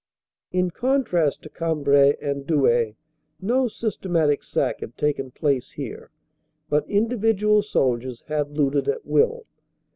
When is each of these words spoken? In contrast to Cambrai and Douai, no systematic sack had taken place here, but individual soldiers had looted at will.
In 0.51 0.71
contrast 0.71 1.43
to 1.43 1.49
Cambrai 1.49 2.15
and 2.19 2.47
Douai, 2.47 2.93
no 3.39 3.67
systematic 3.67 4.41
sack 4.41 4.79
had 4.79 4.97
taken 4.97 5.29
place 5.29 5.73
here, 5.73 6.09
but 6.69 6.89
individual 6.89 7.61
soldiers 7.61 8.23
had 8.23 8.57
looted 8.57 8.87
at 8.89 9.05
will. 9.05 9.45